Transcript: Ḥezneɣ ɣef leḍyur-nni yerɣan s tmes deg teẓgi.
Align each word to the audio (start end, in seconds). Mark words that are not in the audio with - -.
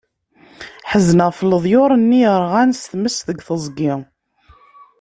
Ḥezneɣ 0.89 1.27
ɣef 1.29 1.39
leḍyur-nni 1.43 2.19
yerɣan 2.21 2.71
s 2.73 2.81
tmes 2.91 3.17
deg 3.27 3.39
teẓgi. 3.47 3.93